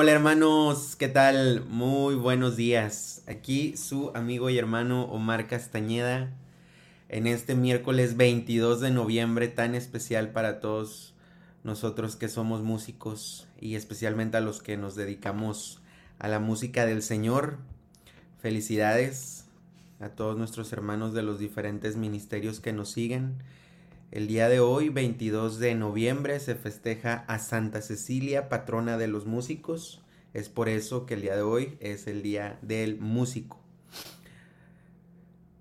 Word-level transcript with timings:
Hola 0.00 0.12
hermanos, 0.12 0.94
¿qué 0.94 1.08
tal? 1.08 1.64
Muy 1.68 2.14
buenos 2.14 2.54
días. 2.54 3.24
Aquí 3.26 3.76
su 3.76 4.12
amigo 4.14 4.48
y 4.48 4.56
hermano 4.56 5.06
Omar 5.06 5.48
Castañeda 5.48 6.30
en 7.08 7.26
este 7.26 7.56
miércoles 7.56 8.16
22 8.16 8.80
de 8.80 8.92
noviembre 8.92 9.48
tan 9.48 9.74
especial 9.74 10.30
para 10.30 10.60
todos 10.60 11.14
nosotros 11.64 12.14
que 12.14 12.28
somos 12.28 12.62
músicos 12.62 13.48
y 13.60 13.74
especialmente 13.74 14.36
a 14.36 14.40
los 14.40 14.62
que 14.62 14.76
nos 14.76 14.94
dedicamos 14.94 15.82
a 16.20 16.28
la 16.28 16.38
música 16.38 16.86
del 16.86 17.02
Señor. 17.02 17.58
Felicidades 18.40 19.46
a 19.98 20.10
todos 20.10 20.38
nuestros 20.38 20.72
hermanos 20.72 21.12
de 21.12 21.24
los 21.24 21.40
diferentes 21.40 21.96
ministerios 21.96 22.60
que 22.60 22.72
nos 22.72 22.92
siguen. 22.92 23.42
El 24.10 24.26
día 24.26 24.48
de 24.48 24.58
hoy, 24.58 24.88
22 24.88 25.58
de 25.58 25.74
noviembre, 25.74 26.40
se 26.40 26.54
festeja 26.54 27.26
a 27.28 27.38
Santa 27.38 27.82
Cecilia, 27.82 28.48
patrona 28.48 28.96
de 28.96 29.06
los 29.06 29.26
músicos. 29.26 30.00
Es 30.32 30.48
por 30.48 30.70
eso 30.70 31.04
que 31.04 31.12
el 31.12 31.20
día 31.20 31.36
de 31.36 31.42
hoy 31.42 31.76
es 31.80 32.06
el 32.06 32.22
día 32.22 32.58
del 32.62 32.98
músico. 32.98 33.60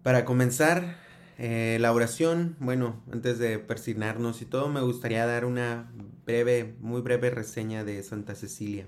Para 0.01 0.23
comenzar 0.23 0.95
eh, 1.37 1.77
la 1.81 1.91
oración, 1.91 2.55
bueno, 2.61 3.03
antes 3.11 3.37
de 3.37 3.59
persignarnos 3.59 4.41
y 4.41 4.45
todo, 4.45 4.69
me 4.69 4.79
gustaría 4.79 5.25
dar 5.25 5.43
una 5.43 5.91
breve, 6.25 6.73
muy 6.79 7.01
breve 7.01 7.29
reseña 7.29 7.83
de 7.83 8.01
Santa 8.01 8.33
Cecilia. 8.33 8.85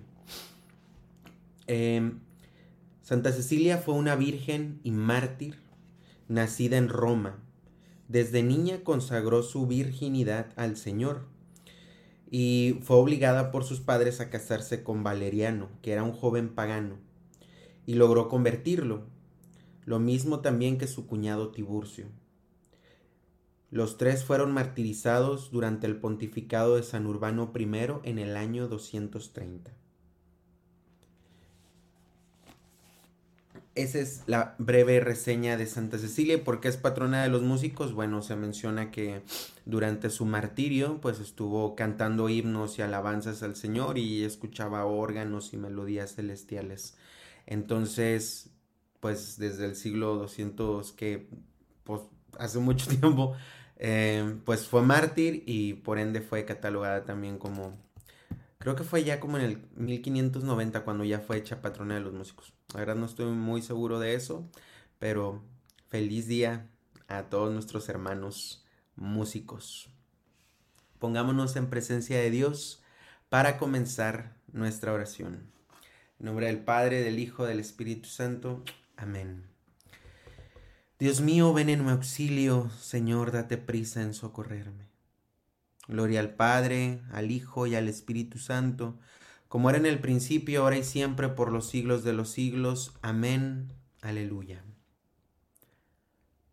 Em, 1.68 2.20
Santa 3.02 3.34
Cecilia 3.34 3.77
fue 3.77 3.96
una 3.96 4.16
virgen 4.16 4.80
y 4.85 4.91
mártir 4.91 5.60
nacida 6.30 6.77
en 6.77 6.87
Roma 6.87 7.43
desde 8.10 8.41
niña 8.41 8.84
consagró 8.84 9.43
su 9.43 9.68
virginidad 9.68 10.52
al 10.55 10.77
Señor 10.77 11.27
y 12.32 12.79
fue 12.82 12.98
obligada 12.98 13.52
por 13.52 13.63
sus 13.63 13.79
padres 13.79 14.20
a 14.20 14.32
casarse 14.32 14.84
con 14.84 15.04
Valeriano, 15.04 15.70
que 15.84 15.93
era 15.93 16.04
un 16.04 16.12
joven 16.12 16.49
pagano, 16.49 16.98
y 17.85 17.93
logró 17.93 18.27
convertirlo, 18.27 19.05
lo 19.85 19.99
mismo 19.99 20.40
también 20.41 20.77
que 20.77 20.87
su 20.87 21.05
cuñado 21.05 21.52
Tiburcio. 21.52 22.07
Los 23.70 23.98
tres 23.98 24.24
fueron 24.24 24.52
martirizados 24.54 25.52
durante 25.52 25.85
el 25.85 25.98
pontificado 25.98 26.76
de 26.76 26.84
San 26.84 27.05
Urbano 27.05 27.52
I 27.55 28.10
en 28.10 28.18
el 28.18 28.35
año 28.35 28.68
230. 28.68 29.71
Esa 33.82 33.99
es 33.99 34.24
la 34.27 34.55
breve 34.58 34.99
reseña 34.99 35.58
de 35.58 35.66
Santa 35.66 35.98
Cecilia. 35.98 36.44
porque 36.44 36.68
es 36.68 36.77
patrona 36.77 37.24
de 37.24 37.30
los 37.30 37.41
músicos? 37.41 37.94
Bueno, 37.94 38.21
se 38.21 38.36
menciona 38.36 38.91
que 38.91 39.21
durante 39.66 40.10
su 40.10 40.26
martirio, 40.26 40.99
pues 41.02 41.20
estuvo 41.20 41.76
cantando 41.76 42.30
himnos 42.30 42.80
y 42.80 42.82
alabanzas 42.82 43.44
al 43.44 43.55
Señor 43.55 43.98
y 43.98 44.24
escuchaba 44.24 44.86
órganos 44.86 45.54
y 45.54 45.58
melodías 45.58 46.16
celestiales. 46.16 46.96
Entonces, 47.46 48.52
pues 48.99 49.38
desde 49.38 49.66
el 49.66 49.76
siglo 49.76 50.16
200, 50.16 50.91
que 50.93 51.30
pues, 51.84 52.02
hace 52.38 52.60
mucho 52.60 52.88
tiempo, 52.99 53.36
eh, 53.77 54.38
pues 54.46 54.68
fue 54.68 54.82
mártir 54.82 55.43
y 55.46 55.74
por 55.74 55.99
ende 55.99 56.21
fue 56.21 56.46
catalogada 56.46 57.05
también 57.05 57.38
como 57.38 57.77
Creo 58.60 58.76
que 58.76 58.84
fue 58.84 59.05
ya 59.05 59.21
como 59.21 59.38
en 59.38 59.46
el 59.46 59.70
1590 59.76 60.84
cuando 60.84 61.05
ya 61.05 61.21
fue 61.21 61.38
hecha 61.38 61.62
patrona 61.62 61.96
de 61.96 62.02
los 62.02 62.13
músicos. 62.13 62.54
La 62.74 62.82
verdad 62.82 62.96
no 62.96 63.05
estoy 63.05 63.27
muy 63.27 63.62
seguro 63.62 63.99
de 63.99 64.16
eso, 64.16 64.50
pero 65.00 65.41
feliz 65.88 66.28
día 66.28 66.68
a 67.07 67.24
todos 67.24 67.53
nuestros 67.53 67.88
hermanos 67.88 68.66
músicos. 68.97 69.90
Pongámonos 71.00 71.56
en 71.56 71.70
presencia 71.70 72.20
de 72.20 72.31
Dios 72.31 72.84
para 73.30 73.58
comenzar 73.58 74.36
nuestra 74.52 74.91
oración. 74.91 75.50
En 76.20 76.26
nombre 76.26 76.47
del 76.47 76.59
Padre, 76.59 77.02
del 77.02 77.18
Hijo, 77.18 77.46
del 77.46 77.62
Espíritu 77.62 78.09
Santo. 78.09 78.62
Amén. 78.97 79.46
Dios 81.00 81.22
mío, 81.22 81.53
ven 81.53 81.70
en 81.70 81.86
mi 81.86 81.91
auxilio, 81.91 82.70
Señor, 82.78 83.31
date 83.31 83.58
prisa 83.58 84.02
en 84.02 84.14
socorrerme. 84.14 84.89
Gloria 85.90 86.20
al 86.20 86.36
Padre, 86.36 87.02
al 87.12 87.32
Hijo 87.32 87.66
y 87.66 87.74
al 87.74 87.88
Espíritu 87.88 88.38
Santo, 88.38 89.00
como 89.48 89.72
era 89.72 89.80
en 89.80 89.88
el 89.88 89.98
principio, 89.98 90.62
ahora 90.62 90.78
y 90.78 90.84
siempre, 90.84 91.30
por 91.30 91.52
los 91.52 91.68
siglos 91.68 92.04
de 92.04 92.14
los 92.14 92.30
siglos. 92.30 92.94
Amén. 93.02 93.74
Aleluya. 94.00 94.64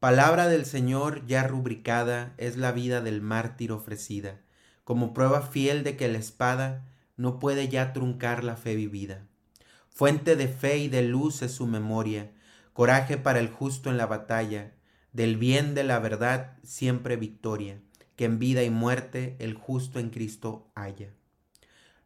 Palabra 0.00 0.48
del 0.48 0.64
Señor 0.64 1.26
ya 1.26 1.46
rubricada 1.46 2.32
es 2.38 2.56
la 2.56 2.72
vida 2.72 3.02
del 3.02 3.20
mártir 3.20 3.72
ofrecida, 3.72 4.40
como 4.84 5.12
prueba 5.12 5.42
fiel 5.42 5.84
de 5.84 5.98
que 5.98 6.08
la 6.08 6.16
espada 6.16 6.86
no 7.18 7.38
puede 7.38 7.68
ya 7.68 7.92
truncar 7.92 8.42
la 8.42 8.56
fe 8.56 8.74
vivida. 8.74 9.26
Fuente 9.90 10.34
de 10.34 10.48
fe 10.48 10.78
y 10.78 10.88
de 10.88 11.02
luz 11.02 11.42
es 11.42 11.52
su 11.52 11.66
memoria, 11.66 12.32
coraje 12.72 13.18
para 13.18 13.40
el 13.40 13.50
justo 13.50 13.90
en 13.90 13.98
la 13.98 14.06
batalla, 14.06 14.72
del 15.12 15.36
bien 15.36 15.74
de 15.74 15.84
la 15.84 15.98
verdad 15.98 16.56
siempre 16.62 17.16
victoria 17.16 17.82
que 18.16 18.24
en 18.24 18.38
vida 18.38 18.64
y 18.64 18.70
muerte 18.70 19.36
el 19.38 19.54
justo 19.54 20.00
en 20.00 20.10
Cristo 20.10 20.70
haya. 20.74 21.12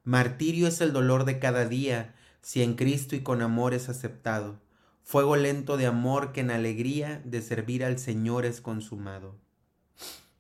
Martirio 0.04 0.66
es 0.66 0.81
el 0.81 0.93
dolor 0.93 1.25
de 1.25 1.38
cada 1.38 1.66
día, 1.66 2.15
si 2.43 2.62
en 2.62 2.75
Cristo 2.75 3.16
y 3.16 3.21
con 3.21 3.43
amor 3.43 3.75
es 3.75 3.88
aceptado, 3.88 4.60
fuego 5.04 5.37
lento 5.37 5.76
de 5.76 5.87
amor 5.87 6.32
que 6.32 6.41
en 6.41 6.50
alegría 6.50 7.22
de 7.25 7.43
servir 7.43 7.84
al 7.84 7.99
Señor 7.99 8.44
es 8.44 8.60
consumado. 8.60 9.37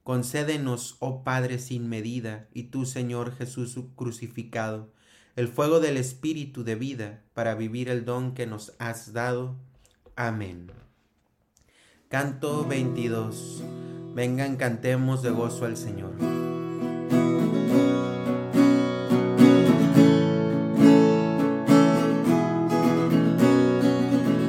Concédenos, 0.02 0.96
oh 0.98 1.22
Padre 1.22 1.58
sin 1.58 1.88
medida, 1.88 2.48
y 2.52 2.64
tú, 2.64 2.86
Señor 2.86 3.36
Jesús 3.36 3.78
crucificado, 3.94 4.92
el 5.36 5.46
fuego 5.46 5.78
del 5.78 5.96
Espíritu 5.96 6.64
de 6.64 6.74
vida, 6.74 7.22
para 7.34 7.54
vivir 7.54 7.88
el 7.88 8.04
don 8.04 8.34
que 8.34 8.46
nos 8.46 8.72
has 8.78 9.12
dado. 9.12 9.56
Amén. 10.16 10.72
Canto 12.08 12.66
22. 12.66 13.62
Vengan, 14.12 14.56
cantemos 14.56 15.22
de 15.22 15.30
gozo 15.30 15.66
al 15.66 15.76
Señor. 15.76 16.10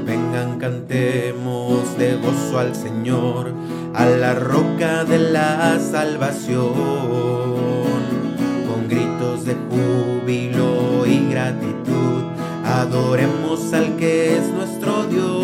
Vengan, 0.03 0.57
cantemos 0.57 1.95
de 1.99 2.15
gozo 2.15 2.57
al 2.57 2.75
Señor, 2.75 3.53
a 3.93 4.05
la 4.05 4.33
roca 4.33 5.05
de 5.05 5.19
la 5.19 5.79
salvación, 5.79 6.73
con 8.67 8.87
gritos 8.89 9.45
de 9.45 9.55
júbilo 9.69 11.05
y 11.05 11.29
gratitud, 11.29 12.23
adoremos 12.65 13.71
al 13.73 13.95
que 13.95 14.37
es 14.37 14.47
nuestro 14.47 15.05
Dios 15.05 15.40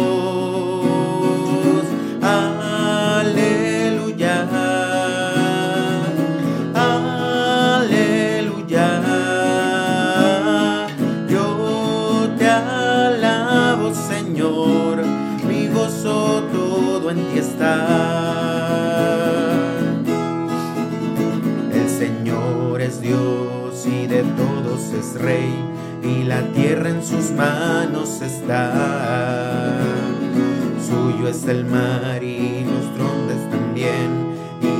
El 21.71 21.87
Señor 21.87 22.81
es 22.81 22.99
Dios 22.99 23.85
y 23.85 24.07
de 24.07 24.23
todos 24.23 24.91
es 24.91 25.21
Rey, 25.21 25.53
y 26.01 26.23
la 26.23 26.41
tierra 26.53 26.89
en 26.89 27.03
sus 27.03 27.29
manos 27.29 28.23
está. 28.23 29.77
Suyo 30.83 31.27
es 31.27 31.47
el 31.47 31.65
mar 31.65 32.23
y 32.23 32.65
los 32.65 32.91
trondes 32.95 33.47
también, 33.51 34.33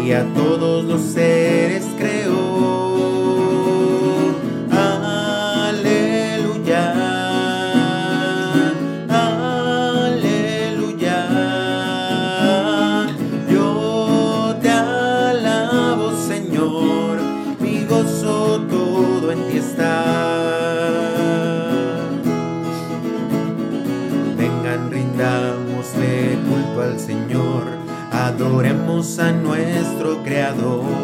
y 0.03 0.13
a 0.13 0.25
todos 0.33 0.83
los 0.83 1.01
seres 1.01 1.86
a 29.18 29.31
nuestro 29.31 30.21
Creador. 30.21 30.97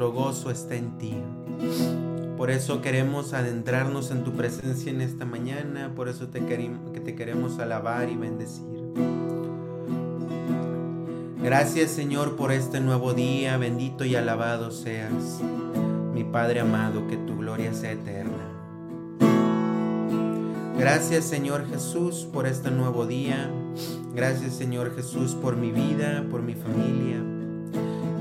Nuestro 0.00 0.12
gozo 0.12 0.50
está 0.50 0.76
en 0.76 0.96
ti. 0.96 1.14
Por 2.38 2.50
eso 2.50 2.80
queremos 2.80 3.34
adentrarnos 3.34 4.10
en 4.10 4.24
tu 4.24 4.32
presencia 4.32 4.90
en 4.90 5.02
esta 5.02 5.26
mañana, 5.26 5.92
por 5.94 6.08
eso 6.08 6.28
te, 6.28 6.40
que 6.46 7.00
te 7.00 7.14
queremos 7.14 7.58
alabar 7.58 8.08
y 8.08 8.16
bendecir. 8.16 8.64
Gracias 11.42 11.90
Señor 11.90 12.36
por 12.36 12.50
este 12.50 12.80
nuevo 12.80 13.12
día, 13.12 13.58
bendito 13.58 14.06
y 14.06 14.16
alabado 14.16 14.70
seas, 14.70 15.42
mi 16.14 16.24
Padre 16.24 16.60
amado, 16.60 17.06
que 17.06 17.18
tu 17.18 17.36
gloria 17.36 17.74
sea 17.74 17.92
eterna. 17.92 18.48
Gracias 20.78 21.26
Señor 21.26 21.68
Jesús 21.68 22.26
por 22.32 22.46
este 22.46 22.70
nuevo 22.70 23.04
día, 23.04 23.50
gracias 24.14 24.54
Señor 24.54 24.96
Jesús 24.96 25.34
por 25.34 25.56
mi 25.56 25.72
vida, 25.72 26.24
por 26.30 26.40
mi 26.40 26.54
familia. 26.54 27.29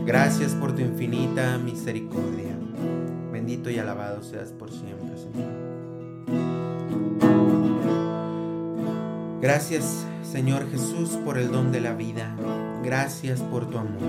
Gracias 0.10 0.56
por 0.56 0.74
tu 0.74 0.82
infinita 0.82 1.60
misericordia. 1.60 2.58
Bendito 3.32 3.70
y 3.70 3.78
alabado 3.78 4.24
seas 4.24 4.52
por 4.52 4.72
siempre, 4.72 5.16
Señor. 5.16 5.52
Gracias, 9.40 10.08
Señor 10.24 10.68
Jesús, 10.72 11.10
por 11.24 11.38
el 11.38 11.52
don 11.52 11.72
de 11.72 11.82
la 11.82 11.94
vida. 11.94 12.36
Gracias 12.84 13.42
por 13.42 13.70
tu 13.70 13.78
amor. 13.78 14.02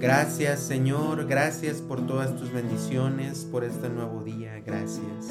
Gracias, 0.00 0.58
Señor. 0.58 1.28
Gracias 1.28 1.82
por 1.82 2.04
todas 2.04 2.34
tus 2.34 2.52
bendiciones, 2.52 3.44
por 3.44 3.62
este 3.62 3.88
nuevo 3.88 4.24
día. 4.24 4.60
Gracias. 4.66 5.28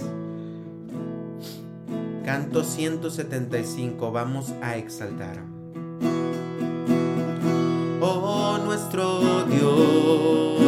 Canto 2.24 2.64
175. 2.64 4.10
Vamos 4.14 4.54
a 4.62 4.78
exaltar. 4.78 5.61
Nuestro 8.82 9.46
Dios, 9.46 10.61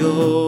nuestro 0.00 0.47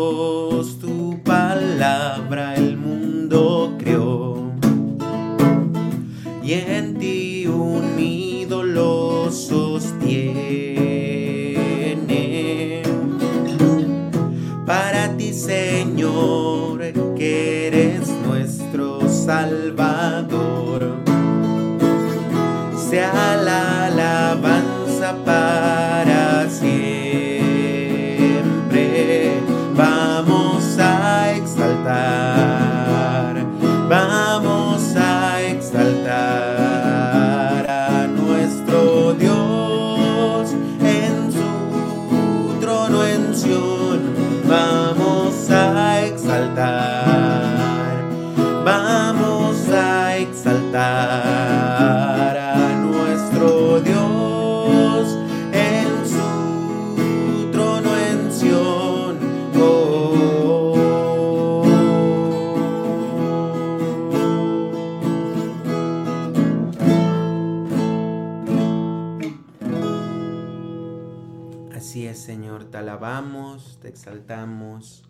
Señor, 72.31 72.67
te 72.67 72.79
alabamos, 72.79 73.79
te 73.83 73.89
exaltamos 73.89 75.03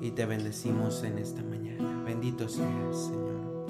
y 0.00 0.12
te 0.12 0.26
bendecimos 0.26 1.02
en 1.02 1.18
esta 1.18 1.42
mañana. 1.42 2.04
Bendito 2.04 2.48
seas, 2.48 2.96
Señor. 2.96 3.66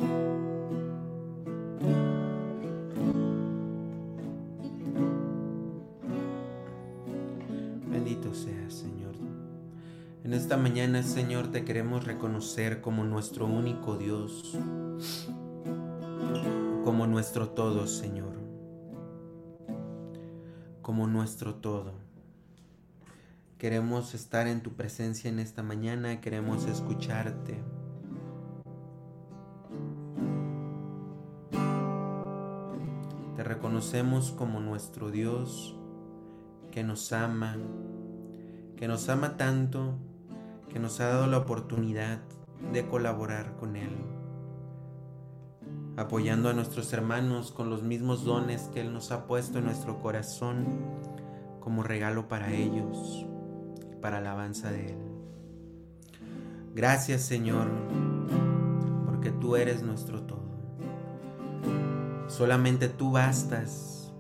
Bendito 7.91 8.35
seas, 8.35 8.75
Señor. 8.75 9.15
En 10.23 10.35
esta 10.35 10.59
mañana, 10.59 11.03
Señor, 11.03 11.51
te 11.51 11.65
queremos 11.65 12.05
reconocer 12.05 12.83
como 12.83 13.05
nuestro 13.05 13.47
único 13.47 13.97
Dios, 13.97 14.59
como 16.85 17.07
nuestro 17.07 17.49
todo, 17.49 17.87
Señor, 17.87 18.35
como 20.83 21.07
nuestro 21.07 21.55
todo. 21.55 22.10
Queremos 23.61 24.15
estar 24.15 24.47
en 24.47 24.63
tu 24.63 24.73
presencia 24.73 25.29
en 25.29 25.39
esta 25.39 25.63
mañana, 25.63 26.23
queremos 26.23 26.65
escucharte. 26.65 27.63
Te 33.37 33.45
reconocemos 33.45 34.31
como 34.31 34.61
nuestro 34.61 35.11
Dios 35.11 35.77
que 36.71 36.83
nos 36.83 37.13
ama, 37.13 37.59
que 38.79 38.89
nos 38.89 39.11
ama 39.11 39.37
tanto, 39.37 39.99
que 40.73 40.79
nos 40.79 40.99
ha 41.01 41.09
dado 41.09 41.27
la 41.27 41.37
oportunidad 41.37 42.19
de 42.73 42.87
colaborar 42.87 43.57
con 43.57 43.77
Él, 43.77 43.95
apoyando 45.99 46.49
a 46.49 46.55
nuestros 46.55 46.95
hermanos 46.95 47.53
con 47.53 47.69
los 47.69 47.83
mismos 47.83 48.25
dones 48.25 48.71
que 48.73 48.81
Él 48.81 48.95
nos 48.95 49.13
ha 49.13 49.27
puesto 49.27 49.59
en 49.59 49.67
nuestro 49.67 50.01
corazón 50.01 50.65
como 51.61 51.83
regalo 51.83 52.27
para 52.27 52.55
ellos 52.55 53.27
para 54.01 54.19
alabanza 54.19 54.71
de 54.71 54.91
Él. 54.91 54.99
Gracias 56.75 57.23
Señor, 57.23 57.69
porque 59.07 59.31
tú 59.31 59.57
eres 59.57 59.83
nuestro 59.83 60.23
todo. 60.23 60.41
Solamente 62.29 62.89
tú 62.89 63.13
bastas. 63.13 64.13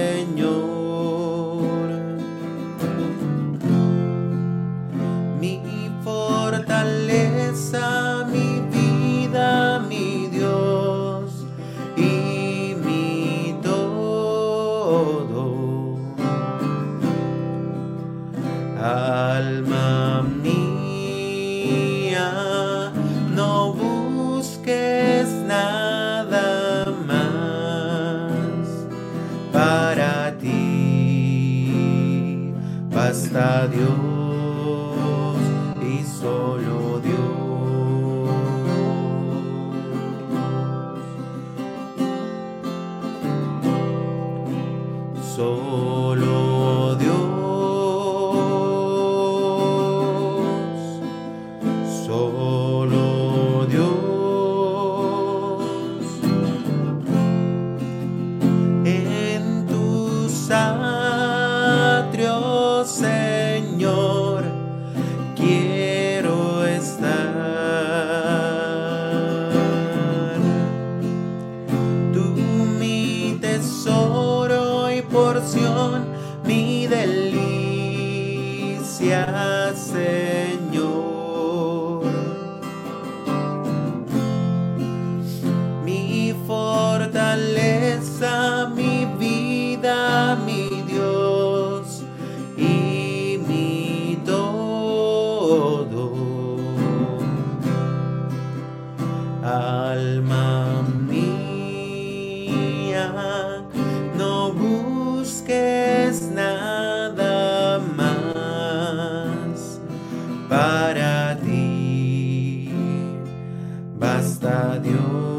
Es, 114.48 115.37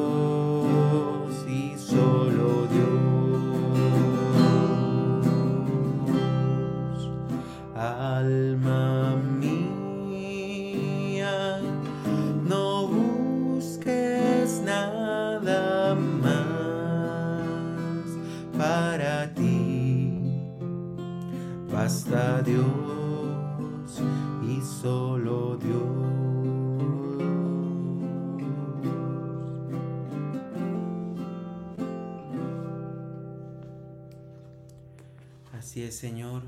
Señor, 35.98 36.44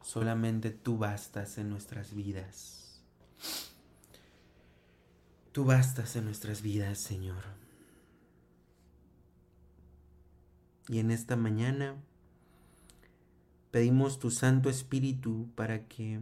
solamente 0.00 0.70
tú 0.70 0.96
bastas 0.96 1.58
en 1.58 1.68
nuestras 1.68 2.14
vidas. 2.14 3.02
Tú 5.52 5.66
bastas 5.66 6.16
en 6.16 6.24
nuestras 6.24 6.62
vidas, 6.62 6.96
Señor. 6.96 7.44
Y 10.88 11.00
en 11.00 11.10
esta 11.10 11.36
mañana 11.36 11.96
pedimos 13.70 14.18
tu 14.18 14.30
Santo 14.30 14.70
Espíritu 14.70 15.50
para 15.54 15.86
que 15.86 16.20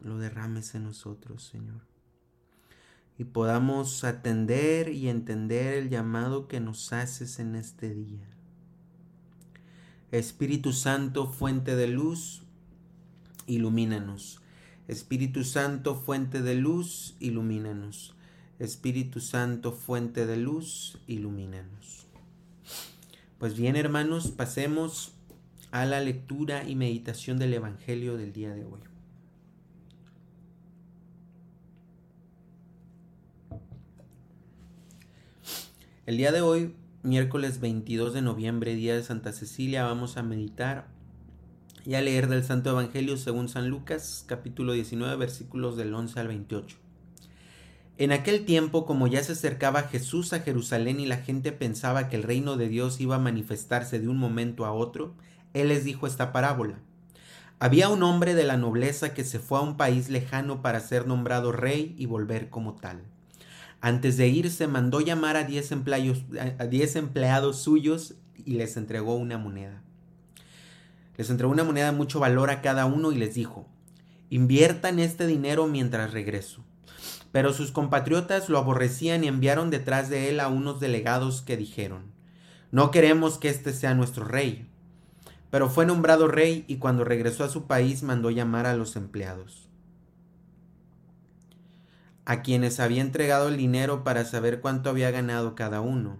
lo 0.00 0.16
derrames 0.16 0.74
en 0.74 0.84
nosotros, 0.84 1.42
Señor. 1.44 1.82
Y 3.18 3.24
podamos 3.24 4.04
atender 4.04 4.88
y 4.88 5.10
entender 5.10 5.74
el 5.74 5.90
llamado 5.90 6.48
que 6.48 6.60
nos 6.60 6.94
haces 6.94 7.40
en 7.40 7.56
este 7.56 7.92
día. 7.92 8.35
Espíritu 10.12 10.72
Santo, 10.72 11.26
fuente 11.26 11.74
de 11.74 11.88
luz, 11.88 12.42
ilumínanos. 13.46 14.40
Espíritu 14.88 15.42
Santo, 15.42 15.96
fuente 15.96 16.42
de 16.42 16.54
luz, 16.54 17.16
ilumínanos. 17.18 18.14
Espíritu 18.58 19.20
Santo, 19.20 19.72
fuente 19.72 20.26
de 20.26 20.36
luz, 20.36 20.98
ilumínanos. 21.06 22.06
Pues 23.38 23.56
bien, 23.56 23.76
hermanos, 23.76 24.30
pasemos 24.30 25.12
a 25.72 25.84
la 25.84 26.00
lectura 26.00 26.66
y 26.68 26.74
meditación 26.74 27.38
del 27.38 27.54
Evangelio 27.54 28.16
del 28.16 28.32
día 28.32 28.54
de 28.54 28.64
hoy. 28.64 28.80
El 36.06 36.16
día 36.16 36.30
de 36.30 36.40
hoy, 36.40 36.72
miércoles 37.06 37.60
22 37.60 38.14
de 38.14 38.20
noviembre, 38.20 38.74
día 38.74 38.96
de 38.96 39.02
Santa 39.04 39.32
Cecilia, 39.32 39.84
vamos 39.84 40.16
a 40.16 40.24
meditar 40.24 40.88
y 41.84 41.94
a 41.94 42.00
leer 42.00 42.26
del 42.26 42.42
Santo 42.42 42.70
Evangelio 42.70 43.16
según 43.16 43.48
San 43.48 43.68
Lucas, 43.68 44.24
capítulo 44.26 44.72
19, 44.72 45.14
versículos 45.14 45.76
del 45.76 45.94
11 45.94 46.18
al 46.18 46.26
28. 46.26 46.76
En 47.98 48.10
aquel 48.10 48.44
tiempo, 48.44 48.86
como 48.86 49.06
ya 49.06 49.22
se 49.22 49.32
acercaba 49.32 49.84
Jesús 49.84 50.32
a 50.32 50.40
Jerusalén 50.40 50.98
y 50.98 51.06
la 51.06 51.18
gente 51.18 51.52
pensaba 51.52 52.08
que 52.08 52.16
el 52.16 52.24
reino 52.24 52.56
de 52.56 52.68
Dios 52.68 53.00
iba 53.00 53.14
a 53.14 53.20
manifestarse 53.20 54.00
de 54.00 54.08
un 54.08 54.18
momento 54.18 54.66
a 54.66 54.72
otro, 54.72 55.14
Él 55.54 55.68
les 55.68 55.84
dijo 55.84 56.08
esta 56.08 56.32
parábola. 56.32 56.80
Había 57.60 57.88
un 57.88 58.02
hombre 58.02 58.34
de 58.34 58.44
la 58.44 58.56
nobleza 58.56 59.14
que 59.14 59.22
se 59.22 59.38
fue 59.38 59.60
a 59.60 59.62
un 59.62 59.76
país 59.76 60.10
lejano 60.10 60.60
para 60.60 60.80
ser 60.80 61.06
nombrado 61.06 61.52
rey 61.52 61.94
y 61.96 62.06
volver 62.06 62.50
como 62.50 62.74
tal. 62.74 63.04
Antes 63.80 64.16
de 64.16 64.28
irse 64.28 64.66
mandó 64.66 65.00
llamar 65.00 65.36
a 65.36 65.44
diez 65.44 65.70
empleados, 65.70 66.24
a 66.58 66.66
diez 66.66 66.96
empleados 66.96 67.58
suyos 67.58 68.14
y 68.44 68.54
les 68.54 68.76
entregó 68.76 69.16
una 69.16 69.38
moneda. 69.38 69.82
Les 71.16 71.30
entregó 71.30 71.52
una 71.52 71.64
moneda 71.64 71.86
de 71.86 71.96
mucho 71.96 72.20
valor 72.20 72.50
a 72.50 72.62
cada 72.62 72.86
uno 72.86 73.12
y 73.12 73.16
les 73.16 73.34
dijo, 73.34 73.66
inviertan 74.28 74.98
este 74.98 75.26
dinero 75.26 75.66
mientras 75.66 76.12
regreso. 76.12 76.64
Pero 77.32 77.52
sus 77.52 77.70
compatriotas 77.70 78.48
lo 78.48 78.58
aborrecían 78.58 79.24
y 79.24 79.28
enviaron 79.28 79.70
detrás 79.70 80.08
de 80.08 80.30
él 80.30 80.40
a 80.40 80.48
unos 80.48 80.80
delegados 80.80 81.42
que 81.42 81.56
dijeron, 81.56 82.12
no 82.70 82.90
queremos 82.90 83.38
que 83.38 83.48
este 83.48 83.72
sea 83.72 83.94
nuestro 83.94 84.24
rey. 84.24 84.68
Pero 85.50 85.70
fue 85.70 85.86
nombrado 85.86 86.28
rey 86.28 86.64
y 86.66 86.76
cuando 86.76 87.04
regresó 87.04 87.44
a 87.44 87.48
su 87.48 87.66
país 87.66 88.02
mandó 88.02 88.30
llamar 88.30 88.66
a 88.66 88.74
los 88.74 88.96
empleados, 88.96 89.65
a 92.26 92.42
quienes 92.42 92.80
había 92.80 93.00
entregado 93.00 93.48
el 93.48 93.56
dinero 93.56 94.04
para 94.04 94.24
saber 94.24 94.60
cuánto 94.60 94.90
había 94.90 95.10
ganado 95.10 95.54
cada 95.54 95.80
uno. 95.80 96.18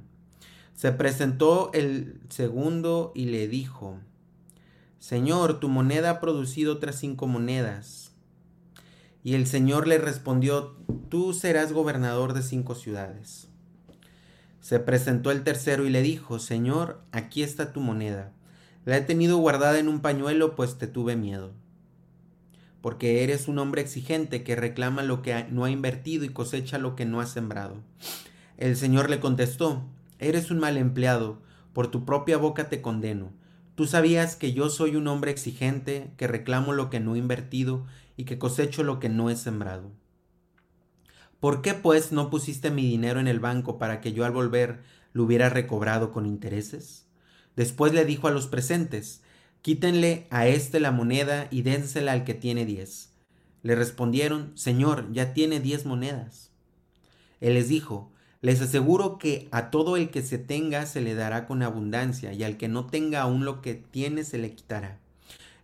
Se 0.75 0.93
presentó 0.93 1.71
el 1.75 2.21
segundo 2.29 3.13
y 3.15 3.27
le 3.27 3.49
dijo, 3.49 3.99
Señor, 4.99 5.61
tu 5.61 5.69
moneda 5.69 6.11
ha 6.11 6.21
producido 6.21 6.75
otras 6.75 6.97
cinco 6.97 7.27
monedas. 7.27 8.13
Y 9.23 9.35
el 9.35 9.47
Señor 9.47 9.87
le 9.87 9.99
respondió, 9.99 10.77
Tú 11.09 11.33
serás 11.33 11.73
gobernador 11.73 12.33
de 12.33 12.43
cinco 12.43 12.75
ciudades. 12.75 13.49
Se 14.61 14.81
presentó 14.81 15.31
el 15.31 15.45
tercero 15.45 15.87
y 15.87 15.91
le 15.91 16.03
dijo, 16.03 16.39
Señor, 16.39 17.01
aquí 17.13 17.43
está 17.43 17.73
tu 17.73 17.81
moneda. 17.81 18.33
La 18.85 18.97
he 18.97 19.01
tenido 19.01 19.39
guardada 19.39 19.79
en 19.79 19.89
un 19.89 20.01
pañuelo, 20.01 20.57
pues 20.57 20.79
te 20.79 20.87
tuve 20.87 21.17
miedo. 21.17 21.53
Porque 22.87 23.25
eres 23.25 23.49
un 23.49 23.59
hombre 23.59 23.83
exigente 23.83 24.45
que 24.45 24.55
reclama 24.55 25.03
lo 25.03 25.21
que 25.21 25.45
no 25.51 25.65
ha 25.65 25.71
invertido 25.73 26.25
y 26.25 26.29
cosecha 26.29 26.79
lo 26.79 26.95
que 26.95 27.05
no 27.05 27.21
ha 27.21 27.27
sembrado. 27.27 27.83
El 28.59 28.77
Señor 28.77 29.11
le 29.11 29.19
contestó, 29.19 29.83
Eres 30.21 30.53
un 30.53 30.61
mal 30.61 30.77
empleado, 30.77 31.43
por 31.73 31.91
tu 31.91 32.05
propia 32.05 32.37
boca 32.37 32.69
te 32.69 32.81
condeno 32.81 33.33
Tú 33.75 33.87
sabías 33.87 34.37
que 34.37 34.53
yo 34.53 34.69
soy 34.71 34.95
un 34.95 35.09
hombre 35.09 35.33
exigente, 35.33 36.13
que 36.17 36.29
reclamo 36.29 36.75
lo 36.75 36.89
que 36.89 37.01
no 37.01 37.17
he 37.17 37.19
invertido 37.19 37.85
y 38.17 38.23
que 38.23 38.39
cosecho 38.39 38.85
lo 38.85 39.01
que 39.01 39.09
no 39.09 39.31
he 39.31 39.35
sembrado. 39.35 39.91
¿Por 41.41 41.63
qué 41.63 41.75
pues 41.75 42.13
no 42.13 42.31
pusiste 42.31 42.71
mi 42.71 42.87
dinero 42.87 43.19
en 43.19 43.27
el 43.27 43.41
banco 43.41 43.79
para 43.79 44.01
que 44.01 44.13
yo 44.13 44.25
al 44.25 44.31
volver 44.31 44.85
lo 45.13 45.25
hubiera 45.25 45.49
recobrado 45.49 46.13
con 46.13 46.25
intereses? 46.25 47.09
Después 47.57 47.93
le 47.93 48.05
dijo 48.05 48.29
a 48.29 48.31
los 48.31 48.47
presentes, 48.47 49.23
quítenle 49.67 50.29
a 50.31 50.47
éste 50.47 50.79
la 50.79 50.93
moneda 50.93 51.49
y 51.51 51.63
dénsela 51.63 52.13
al 52.13 52.23
que 52.23 52.35
tiene 52.35 52.65
diez. 52.65 53.11
Le 53.65 53.75
respondieron, 53.75 54.53
Señor, 54.55 55.13
ya 55.13 55.35
tiene 55.35 55.59
diez 55.59 55.87
monedas. 55.87 56.53
Él 57.41 57.55
les 57.55 57.69
dijo, 57.69 58.13
les 58.41 58.63
aseguro 58.63 59.19
que 59.19 59.49
a 59.51 59.73
todo 59.73 59.97
el 59.97 60.11
que 60.11 60.23
se 60.23 60.39
tenga 60.39 60.87
se 60.87 61.01
le 61.01 61.17
dará 61.17 61.49
con 61.49 61.65
abundancia, 61.65 62.33
y 62.33 62.45
al 62.45 62.59
que 62.59 62.69
no 62.69 62.87
tenga 62.87 63.23
aún 63.23 63.45
lo 63.45 63.61
que 63.61 63.75
tiene 63.75 64.23
se 64.23 64.39
le 64.39 64.55
quitará. 64.55 65.01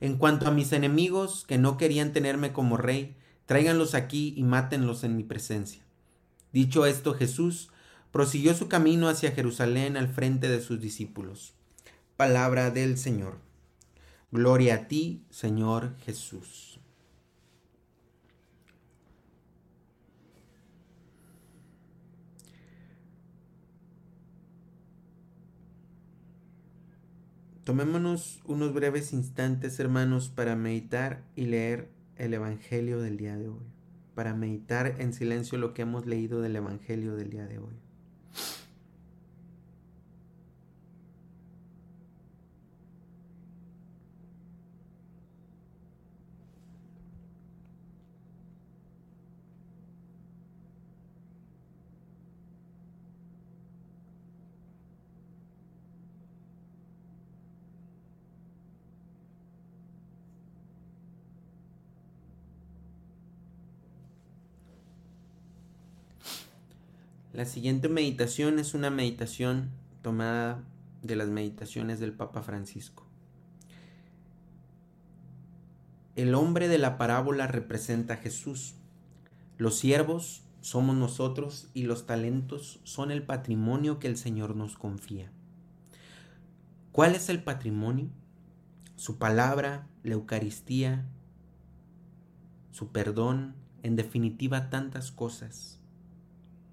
En 0.01 0.17
cuanto 0.17 0.49
a 0.49 0.51
mis 0.51 0.73
enemigos 0.73 1.45
que 1.47 1.59
no 1.59 1.77
querían 1.77 2.13
tenerme 2.13 2.53
como 2.53 2.79
rey, 2.79 3.15
tráiganlos 3.47 3.95
aquí 3.95 4.35
y 4.37 4.43
mátenlos 4.43 5.05
en 5.05 5.17
mi 5.17 5.23
presencia. 5.23 5.81
Dicho 6.53 6.87
esto, 6.87 7.15
Jesús 7.15 7.71
prosiguió 8.11 8.55
su 8.55 8.67
camino 8.67 9.09
hacia 9.09 9.31
Jerusalén 9.31 9.97
al 9.97 10.09
frente 10.09 10.49
de 10.49 10.61
sus 10.61 10.81
discípulos. 10.81 11.55
Palabra 12.17 12.73
del 12.73 12.99
Señor. 12.99 13.52
Gloria 14.33 14.75
a 14.77 14.89
ti, 14.89 15.27
Señor 15.29 15.95
Jesús. 15.99 16.81
Tomémonos 27.65 28.41
unos 28.47 28.73
breves 28.73 29.13
instantes, 29.13 29.79
hermanos, 29.79 30.31
para 30.31 30.57
meditar 30.57 31.23
y 31.37 31.45
leer 31.45 31.91
el 32.17 32.33
Evangelio 32.33 33.03
del 33.03 33.19
día 33.19 33.37
de 33.37 33.51
hoy, 33.51 33.67
para 34.15 34.35
meditar 34.35 34.97
en 34.99 35.13
silencio 35.13 35.59
lo 35.59 35.75
que 35.75 35.83
hemos 35.83 36.07
leído 36.07 36.41
del 36.41 36.57
Evangelio 36.57 37.17
del 37.17 37.29
día 37.29 37.47
de 37.47 37.59
hoy. 37.59 37.92
La 67.43 67.49
siguiente 67.49 67.89
meditación 67.89 68.61
es 68.61 68.73
una 68.73 68.89
meditación 68.89 69.73
tomada 70.01 70.63
de 71.03 71.17
las 71.17 71.27
meditaciones 71.27 71.99
del 71.99 72.13
Papa 72.13 72.41
Francisco. 72.45 73.05
El 76.15 76.37
hombre 76.37 76.69
de 76.69 76.79
la 76.79 76.99
parábola 76.99 77.49
representa 77.49 78.15
a 78.15 78.19
Jesús. 78.19 78.77
Los 79.59 79.77
siervos 79.77 80.45
somos 80.61 80.95
nosotros 80.95 81.69
y 81.75 81.83
los 81.83 82.07
talentos 82.07 82.79
son 82.85 83.11
el 83.11 83.25
patrimonio 83.25 83.99
que 83.99 84.07
el 84.07 84.17
Señor 84.17 84.55
nos 84.55 84.79
confía. 84.79 85.33
¿Cuál 86.93 87.17
es 87.17 87.29
el 87.29 87.43
patrimonio? 87.43 88.09
Su 88.95 89.19
palabra, 89.19 89.89
la 90.05 90.13
Eucaristía, 90.13 91.09
su 92.71 92.93
perdón, 92.93 93.57
en 93.83 93.97
definitiva 93.97 94.71
tantas 94.71 95.11
cosas 95.11 95.82